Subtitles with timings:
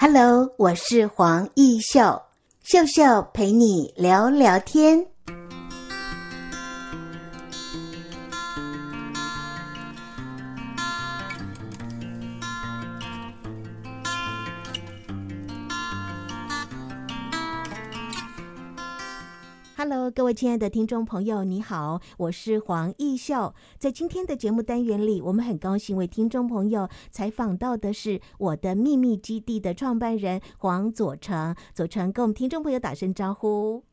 [0.00, 2.22] Hello，我是黄艺秀，
[2.62, 5.04] 秀秀陪你聊聊天。
[20.18, 23.54] 各位亲爱的听众朋友，你好，我是黄义秀。
[23.78, 31.54] 在今天的节目单元里，我们很高兴为听众朋友采访到的是我的秘密基地的创办人黄佐成。
[31.72, 33.84] 佐成跟我们听众朋友打声招呼。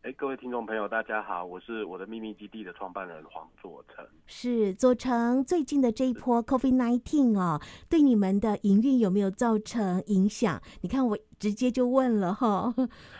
[0.00, 4.02] 哎，各位听众朋友，大家好，我是我的秘密基地的创办人黄佐成。
[4.24, 10.62] 是佐成，最近的这一波 COVID-19 哦，对你们的营运有没有造成影响？
[10.80, 12.72] 你看我直接就问了哈。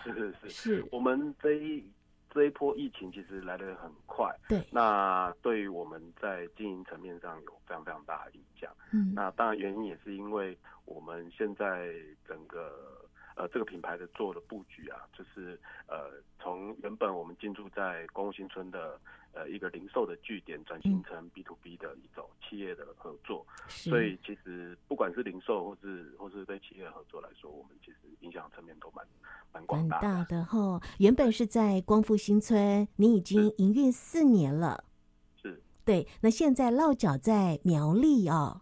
[0.03, 1.84] 是是是，是 我们这一。
[2.38, 8.73] 这一波疫情其实来得很快，对，那对于我们在经营层面上有非常非常大的影响。
[8.92, 11.92] 嗯，那当然原因也是因为我们现在
[12.24, 15.59] 整个呃这个品牌的做的布局啊，就是
[15.89, 19.00] 呃从原本我们进驻在光复新村的。
[19.34, 27.98] 呃，一个零售的据点转型成 B to B 的一种企业的合作，嗯、所以其实不管是零售或是或是对企业合作来说，我们其实
[28.29, 29.05] 影响层面都蛮
[29.53, 30.03] 蛮广大的。
[30.03, 34.84] 大的哈，原本是在光复新村，你已经营运四年了，
[35.34, 38.61] 是，对，那现在落脚在苗栗哦。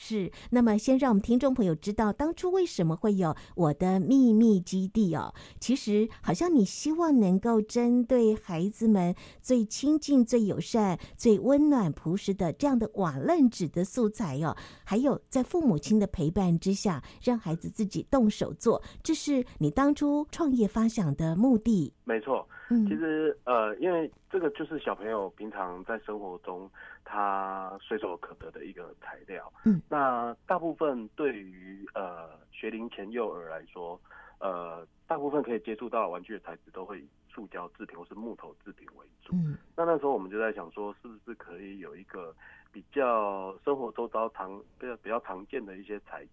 [0.00, 5.34] 是，那么先让我们听众朋友知道，当初为什么会有我的秘密基地哦？
[5.58, 21.92] 其实好像你希望能够针对孩子们最亲近、最友善、最温暖、朴实的这样的瓦楞纸的素材哦，还有在父母亲的陪伴之下，让孩子自己动手做，这是你当初创业发想的目的。
[22.04, 26.70] 没错，嗯，其实呃，因为这个就是小朋友平常在生活中
[27.04, 33.98] 他随手可得的一个材料，嗯，那大部分对于呃学龄前幼儿来说，
[34.38, 42.34] 呃，大部分可以接触到的玩具的材质都会以塑胶制品或是木头制品为主，嗯，那那时候我们就在想说，是不是可以有一个
[42.70, 46.30] 比较生活周遭常比较比较常见的一些材质。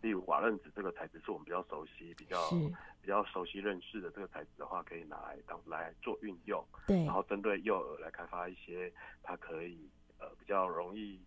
[0.00, 2.50] 例如瓦楞纸这个材质是我们比较熟悉、比较
[3.00, 6.64] 比较熟悉认识的这个材质的话，可以拿来当来做运用。
[6.86, 11.20] 对，然后针对幼儿来开发一些，它可以呃比较容易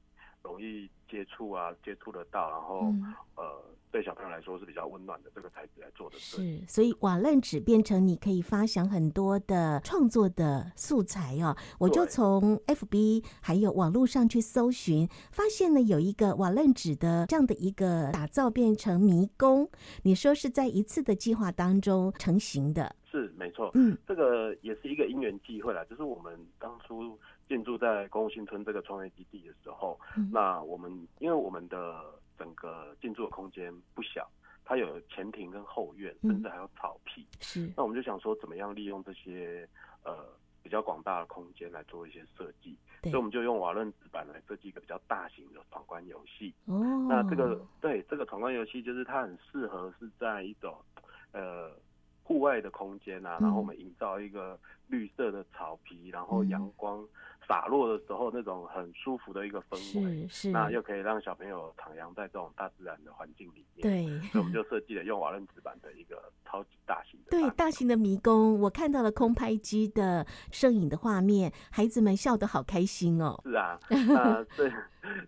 [0.44, 3.44] 容易接触啊，接触得到，然后、嗯、呃。
[3.92, 11.54] 对小朋友来说是比较温暖的这个材质来做的，是，所以瓦楞纸变成你可以发想很多的创作的素材哦。
[11.78, 19.70] 我就从 FB 还有网络上去搜寻，发现呢有一个瓦楞纸的这样的一个打造变成迷宫。
[20.04, 22.96] 你说是在一次的计划当中成型的？
[23.12, 23.72] 是，没错。
[23.74, 27.20] 嗯，这个也是一个因缘际会啦，就是我们当初
[27.52, 30.90] 进驻在光复新村这个创业基地的时候，嗯、那我们
[31.20, 32.02] 因为我们的。
[32.38, 34.28] 整个进驻的空间不小，
[34.66, 37.22] 它有前庭跟后院，甚至还有草皮。
[37.34, 39.70] 嗯、是，那我们就想说，怎么样利用这些
[40.04, 40.26] 呃
[40.64, 42.76] 比较广大的空间来做一些设计？
[43.04, 46.52] 所以我们就用瓦楞纸板来设计一个比较大型的闯关游戏。
[46.66, 50.76] 哦，那这个对这个闯关游戏，就是它很适合是在一种
[51.34, 51.70] 呃
[52.24, 57.08] 户外的空间啊，然后我们营造一个绿色的草皮，然后阳光。
[57.52, 63.82] 洒落的时候，那种很舒服的一个氛围，是，是，那又可以让小朋友徜徉在这种大自然的环境里面。
[63.82, 67.32] 对，所以我们就设计了用瓦楞纸板的一个超级大型的。
[67.32, 73.38] 对，大型的迷宫，我看到了空拍机的摄影的画面，孩子们笑得好开心哦。
[73.44, 74.72] 是啊，那这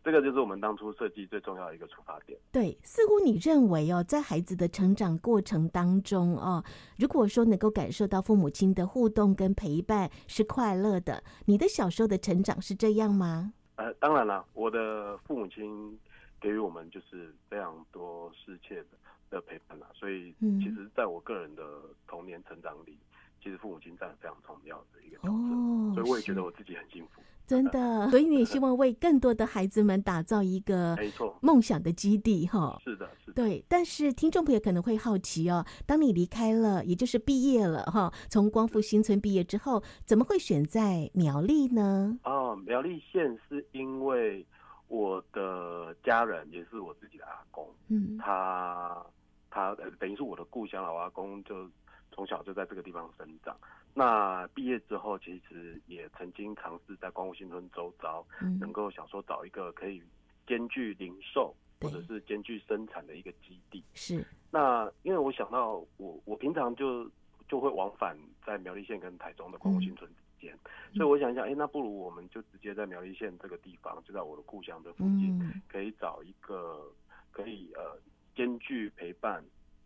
[0.03, 2.38] 这个就是我们当初设计最重要的一个出发点。
[2.51, 6.63] 对，似乎你认为哦，在孩子的成长过程当中哦，
[6.97, 13.53] 如果说能够感受到父母亲的互动跟陪伴是快乐的，你的小时候的成长是这样吗？
[13.75, 15.97] 呃，当然了，我的父母亲
[16.40, 18.90] 给予我们就是非常多深切的
[19.31, 21.63] 的陪伴了，所以其实在我个人的
[22.07, 22.95] 童年成长里，
[23.41, 27.22] 其实父母亲占了非常重要的一个角色，哦，所以我也觉得我自己很幸福。
[27.46, 32.80] 真的， 所以你也希望为更多的孩子们打造一个 没错梦想的基地哈。
[32.84, 33.34] 是的，是的。
[33.34, 42.17] 对，但是听众朋友可能会好奇哦，当你离开了，也就是毕业了哈，从光复新村毕业之后，怎么会选在苗栗呢？
[42.23, 44.46] 哦，苗栗县是因为
[44.88, 49.03] 我的家人也是我自己的阿公，嗯，他
[49.50, 51.70] 他等于是我的故乡老，阿公就
[52.12, 53.56] 从小就在这个地方生长。
[53.95, 58.25] 那毕业之后，其实也曾经尝试在光复新村周遭，
[58.59, 60.01] 能够想说找一个可以
[60.47, 63.84] 兼具零售或者是兼具生产的一个基地。
[63.93, 64.25] 是。
[64.49, 67.07] 那因为我想到我我平常就
[67.47, 70.57] 就会往返在苗栗县跟台中的光复新村之间，
[70.95, 76.91] 所以我想一想，哎，那不如我们就直接在苗栗县这个地方，就在我的故乡的附近，可以找一个
[77.31, 77.99] 可以呃
[78.35, 79.43] 兼具陪伴。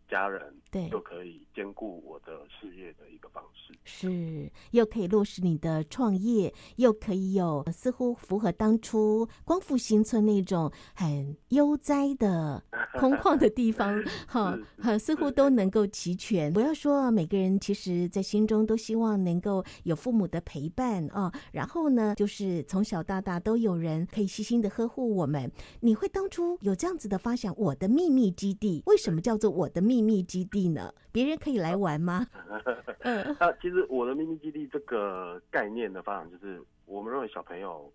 [0.08, 12.62] 家人对，就可以兼顾我的事业的一个方式，是又可以落实你的创业，又可以有似乎符合当初光复新村那种很悠哉的
[12.98, 14.58] 空旷的地方， 哈，
[14.98, 16.52] 似乎都能够齐全。
[16.52, 25.50] 不要说每个人其实在心中都希望能够有父母的陪伴啊，然后呢，就是从小到大都有人可以细心的呵护我们。
[25.80, 29.97] 你会当初有这样子的发想，我的秘密基地为什么叫做我的秘密？
[29.98, 30.94] 秘密基地呢？
[31.10, 32.24] 别人可以来玩吗？
[33.02, 37.92] 嗯，那其实我的秘密基地这个概念的发展，就是我们认为小朋友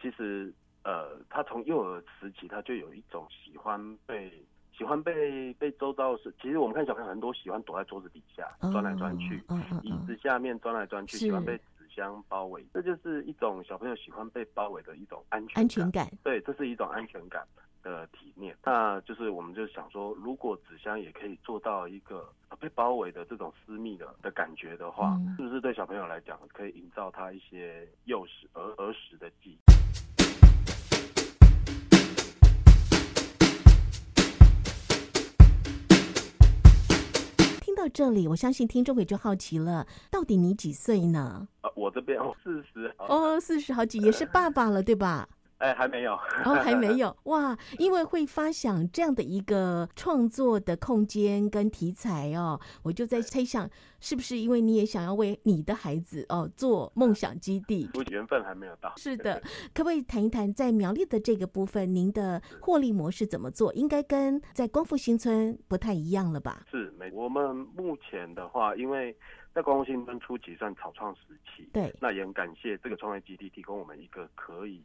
[0.00, 0.52] 其实
[0.84, 4.30] 呃，他从幼儿时期他就有一种喜欢被
[4.76, 6.30] 喜欢被被周遭是。
[6.42, 9.42] 其实我们看小朋友很多喜欢躲在桌子底下钻来钻去，
[9.82, 12.62] 椅子下面钻来钻去，喜欢被纸箱包围。
[12.74, 15.64] 这就是一种小朋友喜欢被包围的一种安全感。
[15.64, 17.42] 安全感，对，这是一种安全感。
[17.86, 22.28] 的体面，那就是我们就想说，如果纸箱也可以做到一个
[22.58, 29.58] 被包围的这种私密的的感觉的话，嗯、是不是对小朋友来讲可以营造他一些幼时儿儿时的记忆？
[37.60, 41.46] 听到这里，我相信听众也就好奇了，到底你几岁呢？
[41.60, 45.28] 呃，我这边四十哦，四十好几，也是爸爸了，对吧？
[45.58, 46.12] 哎，还没有，
[46.44, 47.56] 哦，还没 有哇！
[47.78, 53.68] 因为会发想这样的一个创作的空间跟题材哦，我就在猜想，
[53.98, 57.88] 是不是因为你也想要为你的孩子哦做梦想基地？
[58.10, 58.92] 缘分还没有到。
[58.98, 59.40] 是的，
[59.72, 63.72] 可不可以谈一谈在苗栗的这个部分，您的获利模式怎么做？
[63.72, 66.66] 应该跟在光复新村不太一样了吧？
[66.70, 69.16] 是，没，我们目前的话，因为
[69.54, 74.82] 在光复新村初期算草创时期，对，那也很感谢这个创业基地提供我们一个可以。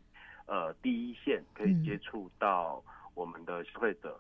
[0.48, 2.84] 呃，第一线可以接触到
[3.14, 4.20] 我们的消费者，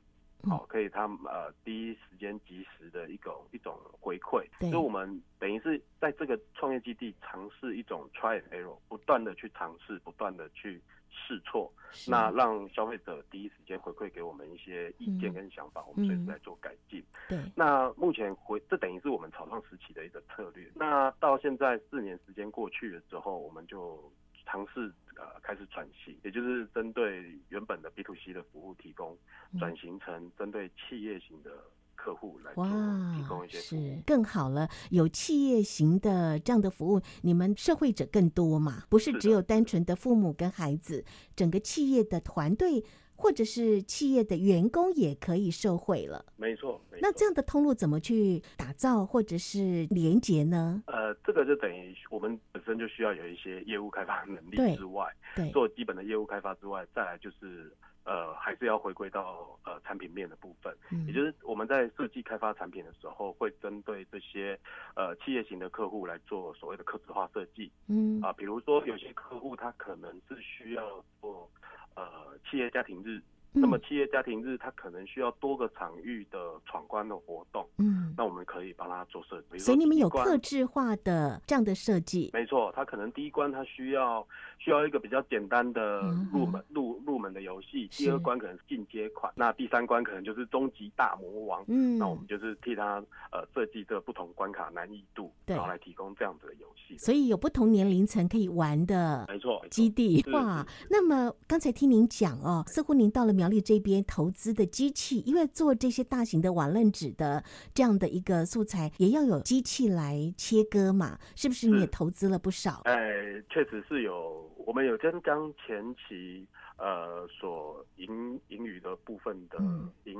[0.49, 11.71] 好、可以他们呃第一时间及时的一种一种回馈，所以我们等于是在这个创业基地尝试一种 try and error，不断的去尝试，不断的去试错，
[12.07, 17.03] 那让消费者第一时间回馈给我们一些意见跟想法，嗯、我们随时在做改进。
[17.27, 20.69] 对，那目前回这等于是我们草创时期的一个策略。
[20.75, 24.11] 那到现在四年时间过去了之后，我们就。
[24.45, 29.17] 尝试呃开始转型，也就是针对原本的 B to C 的服务提供，
[29.59, 31.51] 转型成针对企业型的
[31.95, 34.67] 客户来做提供一些，是更好了。
[34.89, 38.83] 有企业型的这样的服务，你们社会者更多嘛？
[38.89, 41.05] 不是只有单纯的父母跟孩子，
[41.35, 42.83] 整个企业的团队。
[43.21, 46.81] 或者是企业的员工也可以受惠了，没错。
[46.89, 46.99] 没错。
[46.99, 50.81] 那这样的通路怎么去打造或者是连接呢？
[50.87, 57.71] 呃，这个就等于我们本身就需要有一些业务开发能力之外，对，做基本的业务开发之外，再来就是
[58.05, 64.59] 呃，还是要回归到呃产品面的部分，嗯，也就是我们在设计开发产品的时候，会针对这些
[64.95, 71.47] 呃企业型的客户来做所谓的客制化设计，嗯啊，比如说有些客户他可能是需要做。
[71.95, 73.21] 呃，企业家庭日。
[73.53, 79.57] 那么企业家庭日，它可能需要多个场域的闯关的活动，嗯，那我们可以帮他做设计。
[79.59, 82.29] 所以你们有特制化的这样的设计？
[82.33, 84.25] 没错，他可能第一关他需要
[84.57, 85.99] 需要一个比较简单的
[86.31, 91.63] 入门、嗯、入入门的游戏，第二关可能是进阶款，那第三关可能就是终极大魔王。
[91.67, 96.97] 嗯，那我们就是替他呃设计这不同关卡难易度，然后来提供这样子的游戏。
[96.97, 100.65] 所以有不同年龄层可以玩的，没错，基地哇。
[100.89, 107.43] 那么刚才听您讲哦，似乎您到了苗栗这边投资的机器，因为做这些大型的瓦楞纸的
[107.73, 111.67] 这样的一个素材，也要有机器来切割嘛，是不是？
[111.67, 112.81] 你也投资了不少？
[112.85, 113.11] 哎，
[113.49, 116.45] 确实是有，我们有将将前期
[116.77, 119.57] 呃所盈盈余的部分的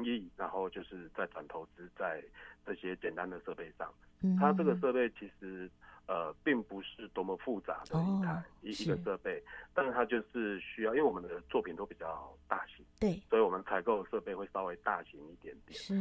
[0.04, 2.24] 盈利，嗯、然后就是再转投资在
[2.66, 3.92] 这些简单的设备上。
[4.22, 5.70] 嗯、它这个设备其实。
[6.08, 9.42] 呃，并不是多么复杂的一台一、哦、一个设备，
[9.74, 15.94] 但是它就是需要，因为我们的作品都比较大型，对，所以我们采购的设备会稍微大型一点点，是，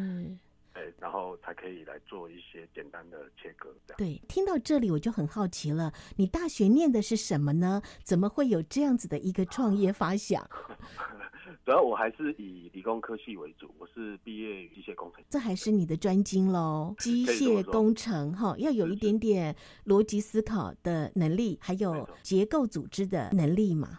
[0.72, 3.68] 对，然后才可以来做一些简单的切割。
[3.86, 7.82] 这样，对，听到这里我就很好奇了，你大学念的是什么呢？
[8.04, 10.48] 怎么会有这样子的一个创业发想？
[11.64, 16.94] 主要我还是以理工科系为主，我是毕业于机械工程，这还是你的专精喽。
[16.98, 23.96] 机械工程哈，要有一点点逻辑思考的能力，还有结构组织的能力嘛。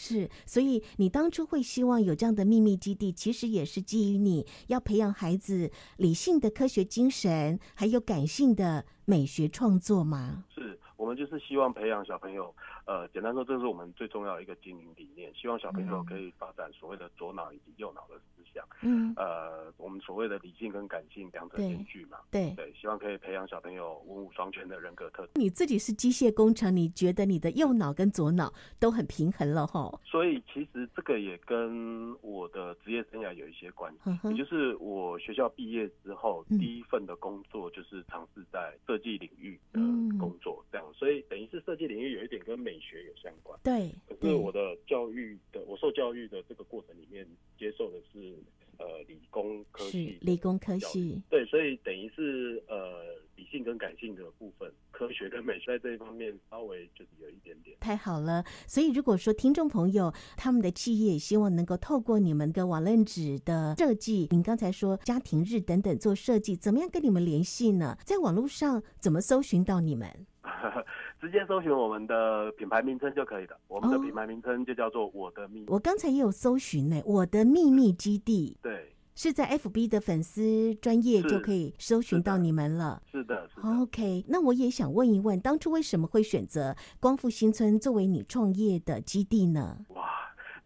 [0.00, 10.44] 是，所以你当初会希望有这样的秘密基地，其实也是基于你要培养孩子理性的科学精神，还有感性的美学创作吗？
[10.54, 10.78] 是。
[10.96, 12.52] 我们就是希望培养小朋友，
[12.88, 18.66] 呃，简单说，这是我们最重要的一个经营理念，希望小朋友可以发展所谓的左脑以及右脑的思想。
[18.80, 22.16] 嗯，呃，我们所谓的理性跟感性两者兼具嘛。
[22.30, 25.32] 对对，希望可以培养小朋友文武双全的人格特质。
[25.34, 29.94] 你自己是机械工程，你觉得你的右脑跟左脑都很平衡了齁？
[30.02, 39.78] 所以其实这个也跟我的职业生涯有一些关系，也就是我学校毕业之后第一份的工作就是尝试在设计领域的
[40.18, 43.58] 工作，这样，所以等于是设计领域有一点跟美学有相关。
[43.62, 47.26] 对，可是我的教育的，我受教育的这个过程里面
[47.58, 48.34] 接受的是。
[48.80, 57.76] 呃，理工科系，理工科系，对，所以等于是呃，理性跟感性的部分，科学跟美学在这一方面稍微就是有一点点。
[57.80, 67.98] 太好了，所以如果说听众朋友他们的企业也希望能够透过你们的网论纸的设计，您刚才说家庭日等等做设计，怎么样跟你们联系呢？
[68.04, 70.08] 在网络上怎么搜寻到你们？
[71.20, 73.56] 直接搜寻我们的品牌名称就可以了。
[73.66, 75.66] 我们的品牌名称就叫做我的秘密。
[75.68, 78.56] 我刚才也有搜寻呢，我的秘密基地。
[78.62, 83.02] 对，是在 FB 的粉丝专业就可以搜寻到你们了。
[83.10, 83.68] 是的，是的。
[83.68, 89.78] OK，那我也想问一问，当初为什么会选择光复新村作为你创业的基地呢？
[89.88, 90.07] 哇，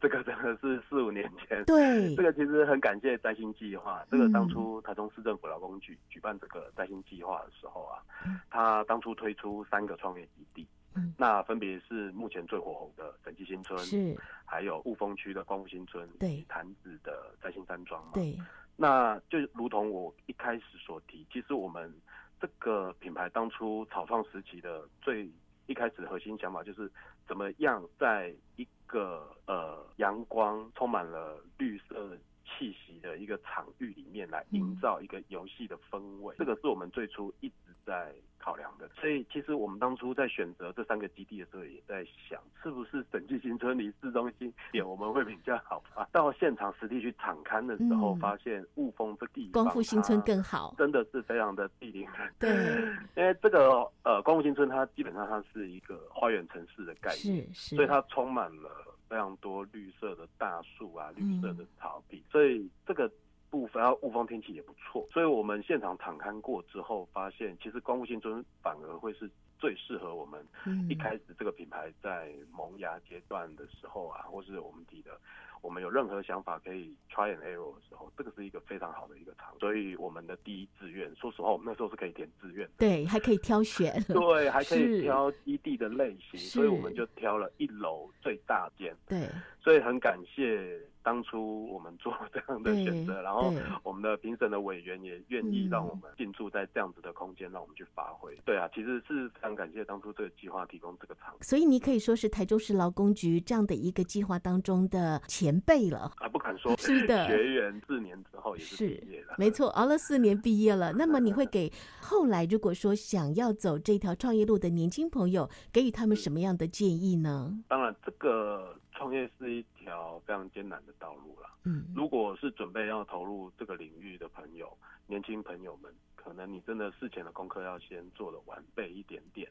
[0.03, 1.65] 这个真的是四五年前。
[1.65, 4.05] 对， 这个其实很感谢摘星计划。
[4.11, 8.03] 这个当初台中市政府劳工局举办这个摘星计划的时候啊。
[8.51, 18.37] 他当初推出三个创业基地，嗯，那分别是目前最火红的审计新村，是，还有雾峰区的光复新村，对，潭子的摘星山庄嘛，对，
[18.77, 21.93] 那就如同我一开始所提，其实我们
[22.41, 25.29] 这个品牌当初草创时期的最
[25.67, 26.91] 一开始的核心想法就是，
[27.27, 37.55] 怎么样在一个呃阳光充满了绿色气息的一个场域里面来营造一个游戏的氛围，这个是我们最初一直
[37.87, 38.89] 在考量的。
[39.01, 46.09] 所以其实我们当初在选择这三个基地的时候，也在想是不是审计新村离市中心点我们会比较好吧。
[46.13, 52.35] 到现场实地去场勘的时候，发现雾峰这地方，光复新村更好，真的是非常的地灵人。
[52.39, 52.51] 对，
[53.17, 58.71] 因为这个呃光复新村它基本上它是一个花园城市的概念，是是，所以它充满了。
[59.13, 63.13] 非常多绿色的大树啊，绿色的草地，嗯、所以这个
[63.53, 69.31] 部分，然后雾峰天气也不错，所以我们现场场勘过之后，发现其实光雾新村反而会是
[69.63, 70.45] 最适合我们
[70.91, 75.13] 一开始这个品牌在萌芽阶段的时候啊，或是我们提的。
[75.61, 89.29] 我们有任何想法可以 try and error 的时候，这个是一个非常好的一个场，所以我们的第一志愿，说实话，我们那时候是可以填志愿的，对，还可以挑选， 对，还可以挑基地的类型，所以我们就挑了一楼最大间，对，
[89.61, 90.81] 所以很感谢。
[91.05, 93.53] 当初我们做这样的选择，然后
[93.83, 98.37] 我们的评审的委员也愿意让我们进驻在这样子的空间，让我们去发挥。
[98.45, 101.35] 对啊，其实是非常感谢当初这个计划提供这个场。
[101.41, 106.13] 所以你可以说是台中市劳工局这样的一个计划当中的前辈了。
[106.17, 110.93] 还不敢说，是的， 学员四年之后也是毕业了，没错，熬了四年毕业了。
[110.93, 117.53] 那么你会给 后来如果说想要走这条创业路的年轻朋友，给予他们什么样的建议呢？
[117.69, 118.77] 当然，这个。
[118.95, 121.49] 创业是一条非常艰难的道路了。
[121.65, 124.71] 嗯，如果是准备要投入这个领域的朋友，
[125.07, 125.91] 年轻朋友们，
[126.23, 129.51] 可能你真的事前的功课要先做的完备一点点。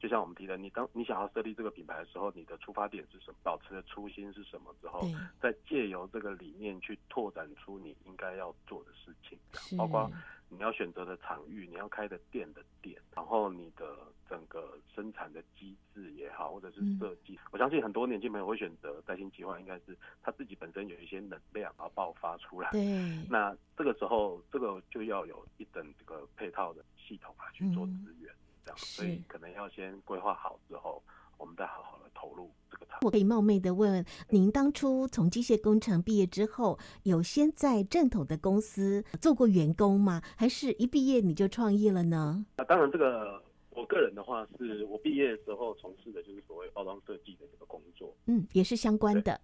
[0.00, 3.36] 就像我们提的，你当你想要设立这个品牌的时候，你的出发点是什么？
[3.42, 4.74] 保持的初心是什么？
[4.80, 5.00] 之后，
[5.40, 9.38] 再借由这个理念去拓展出你应该要做的事情，
[9.76, 10.10] 包括。
[10.48, 22.70] 你要选择的场域，你要开的店的店，然后你的整个生产的机制也好，或者是设计，嗯、我相信很多年轻朋友会选择摘星计划，应该是他自己本身有一些能量而爆发出来。
[22.70, 22.82] 对，
[23.28, 31.02] 那这个时候，这个就要有一整这个配套的系统啊去做资源，嗯、这样，所以可能要先规划好之后。
[31.38, 32.98] 我们再好好的投入这个场。
[33.02, 40.20] 我可以冒昧的问，您当初从机械工程毕业之后，有先在正统的公司做过员工吗？
[40.36, 42.44] 还是一毕业你就创业了呢？
[42.56, 49.40] 啊，当然，这个我个人的话，是我毕业的时候从事的就是所谓包装设计的这个工作，嗯，也是相关的。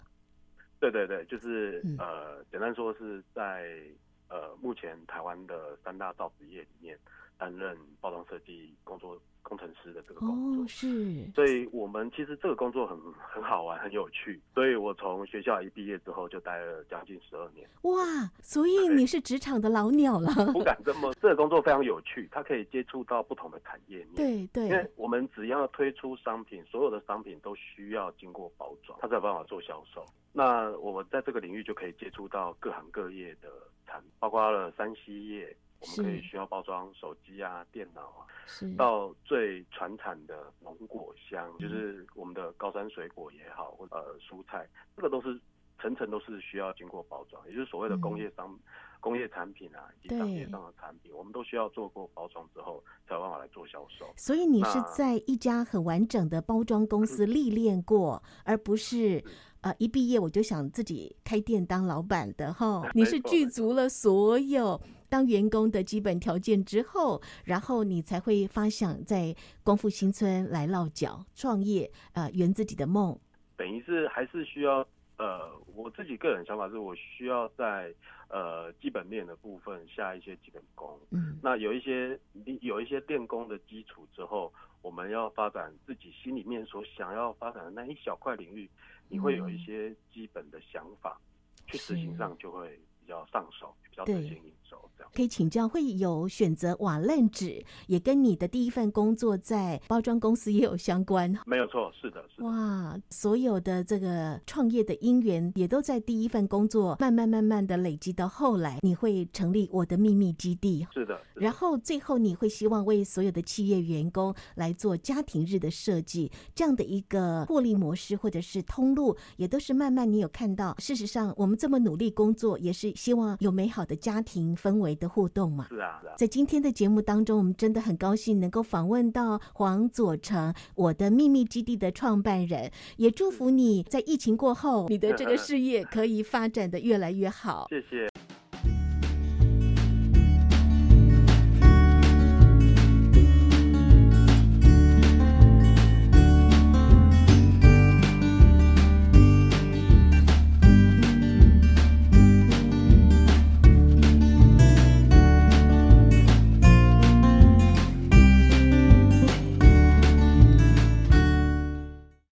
[0.81, 3.81] 对对对，就是、嗯、呃，简单说是在
[4.29, 6.99] 呃目前台湾的三大造纸业里面
[7.39, 9.19] 担任包装设计工作。
[9.47, 14.41] 工程师的这个工作、哦、是，所以我们其实这个工作很很好玩，很有趣。
[14.55, 17.69] 所以我从学校一毕业之后就待了将近十二年。
[17.83, 18.03] 哇，
[18.41, 20.33] 所以你是职场的老鸟了。
[20.51, 24.15] 不敢这么，这个工作非常有趣，它可以接触到不同的产业面。
[24.17, 30.03] 对对，因为我们只要推出商品，所有的商品都需要经过包装，它才有办法做销售。
[30.33, 33.51] 那我们在这个领域就可以接触到各行各业的
[33.87, 35.55] 产，包括了三 C 业。
[35.85, 38.75] 我们可以需要包装手机啊、电脑啊，是。
[38.75, 45.41] 到最传产的农果箱，就是我们的高山水果也好，或者呃蔬菜，这个都是
[45.81, 48.59] 层层都是需要经过包装，也就是所谓的工业商、嗯、
[49.01, 54.13] 工业产品啊，以及商业上的产品，我们都需要做过包装之后才有办法来做销售。
[54.17, 54.63] 所以你。
[54.65, 59.23] 是在一家很完整的包装公司历练过，嗯、而不是。
[59.61, 64.79] 呃，一毕业我就想自己开店当老板的哈， 你是具足了所有
[65.15, 73.17] 当员工的基本条件之后，然后你才会发想在光复新村来落脚创业，呃，圆自己的梦。
[73.57, 74.85] 等于是还是需要
[75.19, 77.95] 呃，我自己个人想法是我需要在
[78.29, 80.99] 呃基本面的部分下一些基本功。
[81.11, 82.19] 嗯，那有一些
[82.61, 84.53] 有一些电工的基础之后，
[84.83, 88.69] 我们要发展自己心里面所想要发展的那一小块领域。
[89.09, 91.21] 你会有一些基本的想法，
[91.69, 94.91] 去执行上就会比较上手，比较得心应手。
[94.97, 101.33] 这样可以请教，会有选择瓦楞纸，也跟你的第一份工作在包装公司也有相关。
[101.47, 102.47] 没有错，是的，是的。
[102.47, 110.87] 哇，所有的这个创业的因缘，也都在第一份工作慢慢慢慢的累积到后来，你会成立我的秘密基地。
[110.93, 111.21] 是的。
[111.35, 120.75] 然后最后你会希望为所有的企业员工来做家庭日的设计，这样的一个获利模式或者是通路，也都是慢慢你有看到。
[120.79, 125.67] 事实上，我们这么努力工作，也是希望有美好的家庭氛围的互动嘛。
[125.69, 126.15] 是啊，是啊。
[126.17, 137.67] 在今天的节目当中，我们真的很高兴能够访问到黄佐成，我的秘密基地的创办人，也祝福你在疫情过后，你的这个 事业可以发展的越来越好。
[137.69, 138.09] 谢谢。